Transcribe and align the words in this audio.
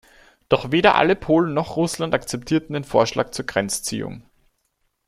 Doch 0.49 0.71
weder 0.71 0.95
alle 0.95 1.15
Polen 1.15 1.53
noch 1.53 1.75
Russland 1.75 2.15
akzeptierten 2.15 2.73
den 2.73 2.83
Vorschlag 2.83 3.29
zur 3.29 3.45
Grenzziehung. 3.45 4.23